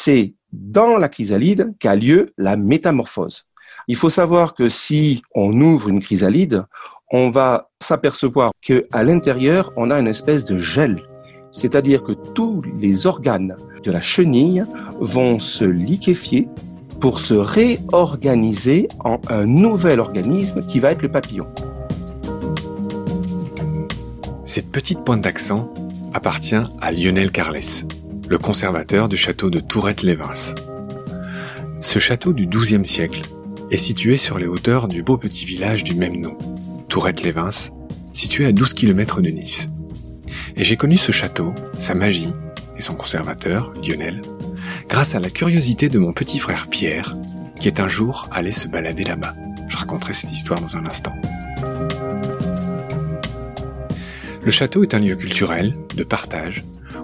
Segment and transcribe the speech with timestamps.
[0.00, 3.44] c'est dans la chrysalide qu'a lieu la métamorphose.
[3.86, 6.64] Il faut savoir que si on ouvre une chrysalide,
[7.12, 11.02] on va s'apercevoir que à l'intérieur, on a une espèce de gel.
[11.52, 14.64] C'est-à-dire que tous les organes de la chenille
[15.00, 16.48] vont se liquéfier
[17.00, 21.46] pour se réorganiser en un nouvel organisme qui va être le papillon.
[24.44, 25.74] Cette petite pointe d'accent
[26.14, 27.84] appartient à Lionel Carles,
[28.30, 30.54] le conservateur du château de Tourette-les-Vins.
[31.80, 33.22] Ce château du XIIe siècle
[33.72, 36.38] est situé sur les hauteurs du beau petit village du même nom,
[36.88, 37.72] Tourette-les-Vins,
[38.12, 39.68] situé à 12 km de Nice.
[40.54, 42.32] Et j'ai connu ce château, sa magie
[42.78, 44.22] et son conservateur, Lionel,
[44.88, 47.16] grâce à la curiosité de mon petit frère Pierre,
[47.58, 49.34] qui est un jour allé se balader là-bas.
[49.68, 51.14] Je raconterai cette histoire dans un instant.
[54.40, 56.62] Le château est un lieu culturel, de partage,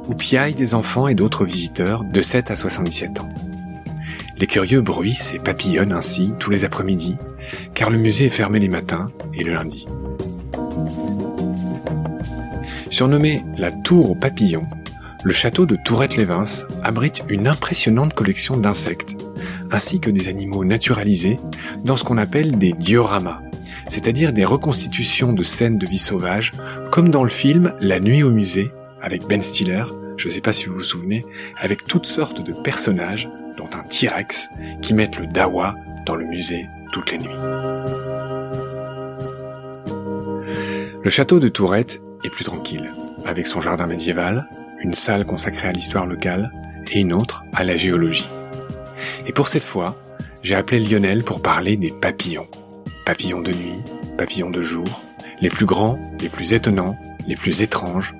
[0.08, 3.28] où piaillent des enfants et d'autres visiteurs de 7 à 77 ans.
[4.38, 7.16] Les curieux bruissent et papillonnent ainsi tous les après-midi,
[7.74, 9.86] car le musée est fermé les matins et le lundi.
[12.90, 14.66] Surnommé la Tour aux papillons,
[15.24, 19.16] le château de Tourette-les-Vins abrite une impressionnante collection d'insectes,
[19.70, 21.40] ainsi que des animaux naturalisés
[21.84, 23.42] dans ce qu'on appelle des dioramas,
[23.88, 26.52] c'est-à-dire des reconstitutions de scènes de vie sauvage,
[26.90, 28.70] comme dans le film La nuit au musée,
[29.02, 29.84] avec Ben Stiller,
[30.16, 31.24] je ne sais pas si vous vous souvenez,
[31.58, 34.48] avec toutes sortes de personnages, dont un T-Rex,
[34.82, 37.28] qui mettent le dawa dans le musée toutes les nuits.
[41.02, 42.90] Le château de Tourette est plus tranquille,
[43.24, 44.48] avec son jardin médiéval,
[44.80, 46.50] une salle consacrée à l'histoire locale
[46.90, 48.28] et une autre à la géologie.
[49.26, 49.96] Et pour cette fois,
[50.42, 52.48] j'ai appelé Lionel pour parler des papillons.
[53.04, 53.78] Papillons de nuit,
[54.16, 55.02] papillons de jour,
[55.40, 58.14] les plus grands, les plus étonnants, les plus étranges.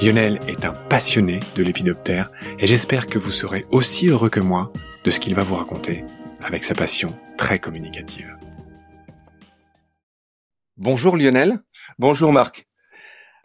[0.00, 4.72] Lionel est un passionné de l'épidoptère et j'espère que vous serez aussi heureux que moi
[5.04, 6.04] de ce qu'il va vous raconter
[6.42, 8.36] avec sa passion très communicative.
[10.76, 11.60] Bonjour Lionel.
[11.98, 12.68] Bonjour Marc.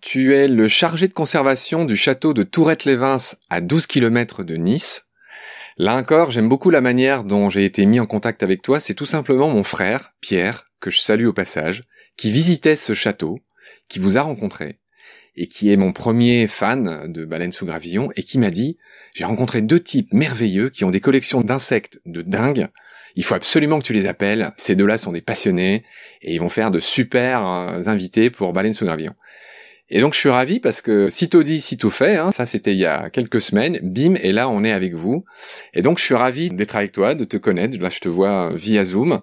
[0.02, 5.08] Tu es le chargé de conservation du château de Tourette-les-Vins à 12 km de Nice.
[5.78, 8.80] Là encore, j'aime beaucoup la manière dont j'ai été mis en contact avec toi.
[8.80, 11.84] C'est tout simplement mon frère, Pierre, que je salue au passage,
[12.18, 13.40] qui visitait ce château,
[13.88, 14.80] qui vous a rencontré,
[15.36, 18.78] et qui est mon premier fan de baleines sous gravillon, et qui m'a dit,
[19.16, 22.68] j'ai rencontré deux types merveilleux qui ont des collections d'insectes de dingue.
[23.16, 24.52] Il faut absolument que tu les appelles.
[24.58, 25.84] Ces deux-là sont des passionnés,
[26.22, 29.16] et ils vont faire de super euh, invités pour baleines sous gravillon.
[29.90, 32.80] Et donc je suis ravi parce que sitôt dit, sitôt fait, hein, ça c'était il
[32.80, 35.26] y a quelques semaines, bim, et là on est avec vous.
[35.74, 38.54] Et donc je suis ravi d'être avec toi, de te connaître, là je te vois
[38.56, 39.22] via Zoom.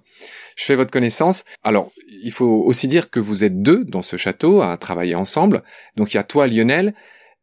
[0.56, 1.44] Je fais votre connaissance.
[1.62, 1.90] Alors,
[2.22, 5.62] il faut aussi dire que vous êtes deux dans ce château à travailler ensemble.
[5.96, 6.94] Donc il y a toi Lionel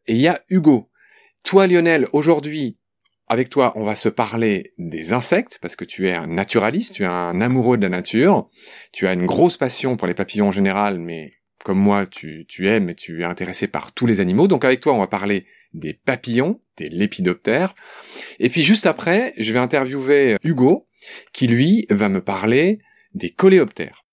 [0.06, 0.90] et il y a Hugo.
[1.44, 2.78] Toi Lionel, aujourd'hui,
[3.28, 7.04] avec toi, on va se parler des insectes, parce que tu es un naturaliste, tu
[7.04, 8.50] es un amoureux de la nature,
[8.94, 11.34] tu as une grosse passion pour les papillons en général, mais
[11.68, 14.48] comme moi, tu, tu aimes et tu es intéressé par tous les animaux.
[14.48, 17.76] Donc avec toi, on va parler des papillons, des lépidoptères.
[18.40, 20.88] Et puis juste après, je vais interviewer Hugo,
[21.34, 22.80] qui lui va me parler
[23.16, 24.06] des coléoptères.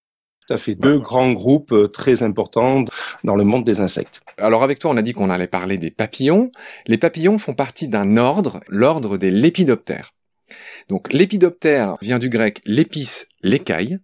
[0.49, 2.87] Ça fait deux grands groupes euh, très importants
[3.23, 4.23] dans le monde des insectes.
[4.37, 6.51] Alors avec toi, on a dit qu'on allait parler des papillons.
[6.89, 10.13] Les papillons font partie d'un ordre, l'ordre des lépidoptères.
[10.89, 14.01] Donc lépidoptère vient du grec lépis, l'écaille,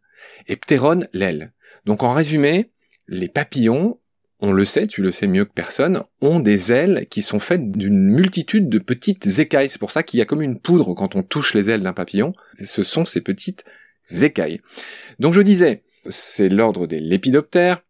[0.47, 1.53] et ptéron, l'aile.
[1.85, 2.71] Donc en résumé,
[3.11, 3.99] les papillons,
[4.39, 7.73] on le sait, tu le sais mieux que personne, ont des ailes qui sont faites
[7.73, 9.69] d'une multitude de petites écailles.
[9.69, 11.93] C'est pour ça qu'il y a comme une poudre quand on touche les ailes d'un
[11.93, 12.33] papillon.
[12.65, 13.65] Ce sont ces petites
[14.23, 14.61] écailles.
[15.19, 17.83] Donc je disais, c'est l'ordre des lépidoptères.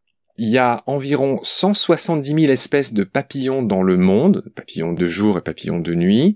[0.42, 5.36] Il y a environ 170 000 espèces de papillons dans le monde, papillons de jour
[5.36, 6.34] et papillons de nuit.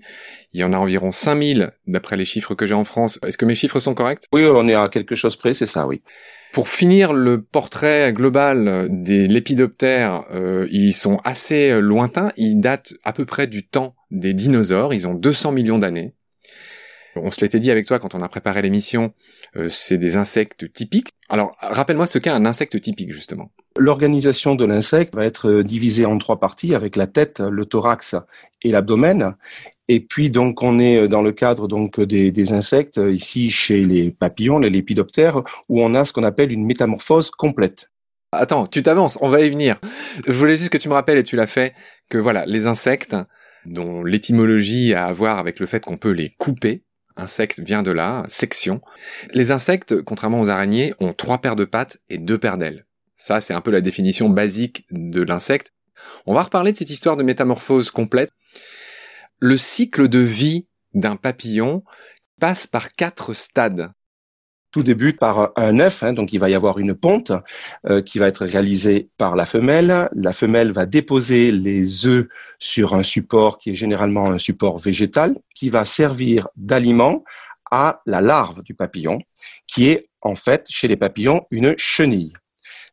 [0.53, 3.17] Il y en a environ 5000 d'après les chiffres que j'ai en France.
[3.25, 4.25] Est-ce que mes chiffres sont corrects?
[4.31, 6.03] Oui, on est à quelque chose près, c'est ça, oui.
[6.53, 13.11] Pour finir le portrait global des lépidoptères, euh, ils sont assez lointains, ils datent à
[13.11, 16.13] peu près du temps des dinosaures, ils ont 200 millions d'années.
[17.15, 19.13] On se l'était dit avec toi quand on a préparé l'émission,
[19.55, 21.09] euh, c'est des insectes typiques.
[21.29, 23.51] Alors rappelle-moi ce qu'est un insecte typique justement.
[23.77, 28.15] L'organisation de l'insecte va être divisée en trois parties avec la tête, le thorax
[28.63, 29.35] et l'abdomen.
[29.87, 34.11] Et puis donc on est dans le cadre donc des, des, insectes ici chez les
[34.11, 37.91] papillons, les lépidoptères, où on a ce qu'on appelle une métamorphose complète.
[38.31, 39.79] Attends, tu t'avances, on va y venir.
[40.27, 41.73] Je voulais juste que tu me rappelles et tu l'as fait
[42.09, 43.15] que voilà les insectes
[43.65, 46.83] dont l'étymologie a à voir avec le fait qu'on peut les couper.
[47.17, 48.81] Insecte vient de là, section.
[49.31, 52.85] Les insectes, contrairement aux araignées, ont trois paires de pattes et deux paires d'ailes.
[53.15, 55.71] Ça, c'est un peu la définition basique de l'insecte.
[56.25, 58.31] On va reparler de cette histoire de métamorphose complète
[59.39, 61.83] le cycle de vie d'un papillon
[62.39, 63.91] passe par quatre stades.
[64.75, 67.31] Tout débute par un œuf, hein, donc il va y avoir une ponte
[67.87, 70.09] euh, qui va être réalisée par la femelle.
[70.13, 72.27] La femelle va déposer les œufs
[72.59, 77.23] sur un support qui est généralement un support végétal, qui va servir d'aliment
[77.71, 79.19] à la larve du papillon,
[79.65, 82.33] qui est en fait chez les papillons une chenille.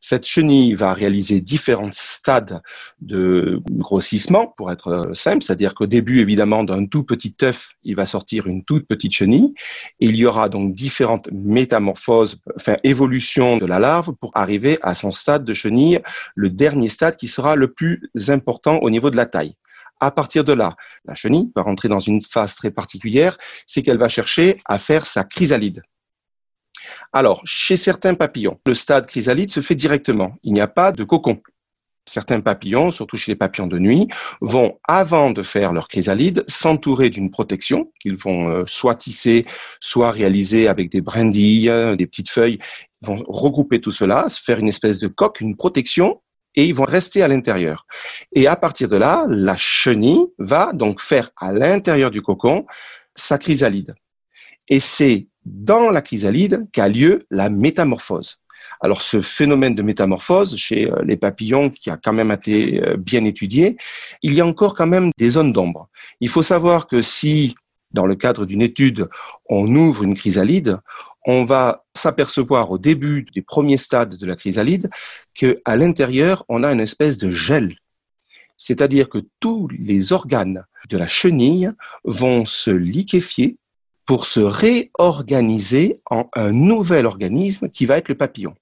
[0.05, 2.61] Cette chenille va réaliser différents stades
[3.01, 7.95] de grossissement, pour être euh, simple, c'est-à-dire qu'au début, évidemment, d'un tout petit œuf, il
[7.95, 9.55] va sortir une toute petite chenille.
[10.01, 14.97] Et il y aura donc différentes métamorphoses, enfin évolutions de la larve pour arriver à
[14.97, 16.01] son stade de chenille,
[16.35, 19.55] le dernier stade qui sera le plus important au niveau de la taille.
[20.01, 23.39] À partir de là, la chenille va rentrer dans une phase très particulière,
[23.69, 25.81] c'est qu'elle va chercher à faire sa chrysalide.
[27.13, 30.35] Alors, chez certains papillons, le stade chrysalide se fait directement.
[30.43, 31.41] Il n'y a pas de cocon.
[32.05, 34.09] Certains papillons, surtout chez les papillons de nuit,
[34.41, 39.47] vont, avant de faire leur chrysalide, s'entourer d'une protection qu'ils vont euh, soit tisser,
[39.79, 42.59] soit réaliser avec des brindilles, euh, des petites feuilles.
[43.03, 46.21] Ils vont regrouper tout cela, se faire une espèce de coque, une protection,
[46.55, 47.87] et ils vont rester à l'intérieur.
[48.33, 52.67] Et à partir de là, la chenille va donc faire à l'intérieur du cocon
[53.15, 53.95] sa chrysalide.
[54.69, 58.39] Et c'est dans la chrysalide qu'a lieu la métamorphose.
[58.81, 62.97] Alors ce phénomène de métamorphose chez euh, les papillons qui a quand même été euh,
[62.97, 63.77] bien étudié,
[64.23, 65.89] il y a encore quand même des zones d'ombre.
[66.21, 67.55] Il faut savoir que si
[67.93, 69.09] dans le cadre d'une étude,
[69.49, 70.79] on ouvre une chrysalide,
[71.27, 74.91] on va s'apercevoir au début des premiers stades de la chrysalide
[75.35, 77.77] qu'à l'intérieur, on a une espèce de gel.
[78.57, 81.71] C'est-à-dire que tous les organes de la chenille
[82.05, 83.57] vont se liquéfier
[84.07, 88.55] pour se réorganiser en un nouvel organisme qui va être le papillon.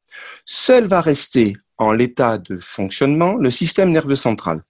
[0.44, 4.62] Seul va rester en l'état de fonctionnement le système nerveux central,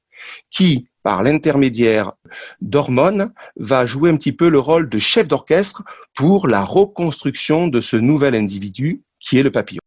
[0.49, 2.13] qui, par l'intermédiaire
[2.61, 5.83] d'hormones, va jouer un petit peu le rôle de chef d'orchestre
[6.15, 9.81] pour la reconstruction de ce nouvel individu qui est le papillon.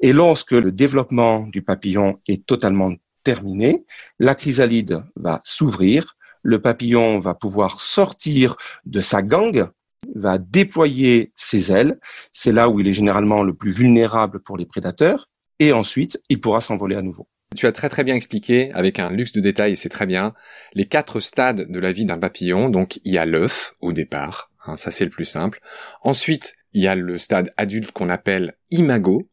[0.00, 2.92] Et lorsque le développement du papillon est totalement
[3.24, 3.84] terminé,
[4.18, 9.68] la chrysalide va s'ouvrir, le papillon va pouvoir sortir de sa gangue
[10.14, 11.98] va déployer ses ailes.
[12.32, 15.30] C'est là où il est généralement le plus vulnérable pour les prédateurs.
[15.60, 17.28] Et ensuite, il pourra s'envoler à nouveau.
[17.54, 20.34] Tu as très très bien expliqué, avec un luxe de détails, et c'est très bien,
[20.72, 22.68] les quatre stades de la vie d'un papillon.
[22.68, 25.60] Donc, il y a l'œuf au départ, hein, ça c'est le plus simple.
[26.02, 29.30] Ensuite, il y a le stade adulte qu'on appelle imago.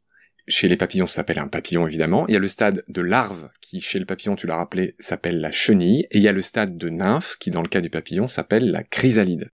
[0.47, 2.27] Chez les papillons, ça s'appelle un papillon évidemment.
[2.27, 5.39] Il y a le stade de larve qui, chez le papillon, tu l'as rappelé, s'appelle
[5.39, 6.07] la chenille.
[6.11, 8.69] Et il y a le stade de nymphe qui, dans le cas du papillon, s'appelle
[8.69, 9.49] la chrysalide.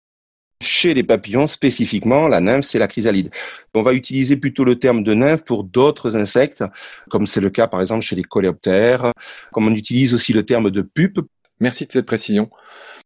[0.62, 3.30] Chez les papillons, spécifiquement, la nymphe, c'est la chrysalide.
[3.74, 6.64] On va utiliser plutôt le terme de nymphe pour d'autres insectes,
[7.10, 9.12] comme c'est le cas par exemple chez les coléoptères,
[9.52, 11.20] comme on utilise aussi le terme de pupe.
[11.60, 12.50] Merci de cette précision.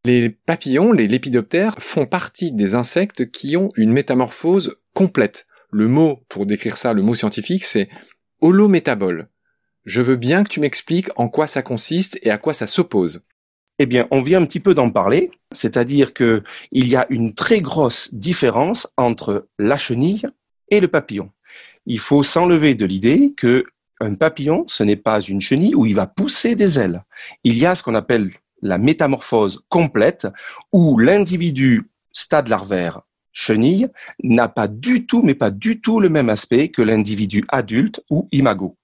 [0.05, 5.45] Les papillons, les lépidoptères, font partie des insectes qui ont une métamorphose complète.
[5.71, 7.89] Le mot, pour décrire ça, le mot scientifique, c'est
[8.41, 9.29] holométabole.
[9.85, 13.21] Je veux bien que tu m'expliques en quoi ça consiste et à quoi ça s'oppose.
[13.83, 17.61] Eh bien, on vient un petit peu d'en parler, c'est-à-dire qu'il y a une très
[17.61, 20.21] grosse différence entre la chenille
[20.69, 21.31] et le papillon.
[21.87, 23.65] Il faut s'enlever de l'idée que
[23.99, 27.03] un papillon, ce n'est pas une chenille où il va pousser des ailes.
[27.43, 28.29] Il y a ce qu'on appelle
[28.61, 30.27] la métamorphose complète,
[30.71, 33.87] où l'individu stade larvaire chenille
[34.21, 38.29] n'a pas du tout, mais pas du tout le même aspect que l'individu adulte ou
[38.31, 38.77] imago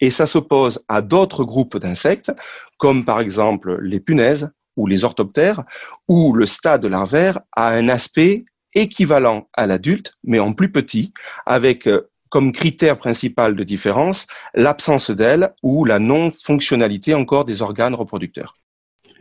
[0.00, 2.32] et ça s'oppose à d'autres groupes d'insectes,
[2.78, 5.62] comme par exemple les punaises ou les orthoptères,
[6.08, 11.12] où le stade larvaire a un aspect équivalent à l'adulte, mais en plus petit,
[11.46, 17.94] avec euh, comme critère principal de différence l'absence d'ailes ou la non-fonctionnalité encore des organes
[17.94, 18.56] reproducteurs.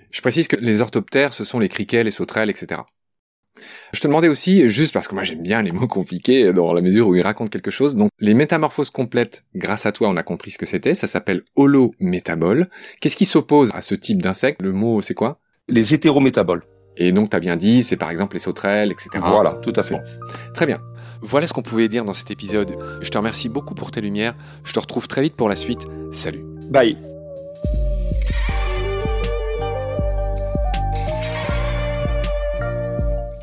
[0.10, 2.82] Je précise que les orthoptères, ce sont les criquets, les sauterelles, etc.
[3.91, 6.81] Je te demandais aussi, juste parce que moi j'aime bien les mots compliqués dans la
[6.81, 10.24] mesure où ils racontent quelque chose, donc les métamorphoses complètes, grâce à toi on a
[10.24, 12.69] compris ce que c'était, ça s'appelle holométabole.
[13.00, 14.62] Qu'est-ce qui s'oppose à ce type d'insecte?
[14.62, 15.39] Le mot c'est quoi?
[15.69, 16.63] Les hétérométaboles.
[16.98, 19.10] Et donc tu as bien dit, c'est par exemple les sauterelles, etc.
[19.17, 19.98] Voilà, tout à fait.
[20.53, 20.79] Très bien.
[21.22, 22.75] Voilà ce qu'on pouvait dire dans cet épisode.
[23.01, 24.36] Je te remercie beaucoup pour tes lumières.
[24.63, 25.86] Je te retrouve très vite pour la suite.
[26.12, 26.43] Salut.
[26.69, 27.12] Bye.